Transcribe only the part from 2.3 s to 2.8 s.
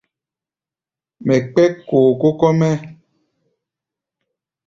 kɔ́-mɛ́.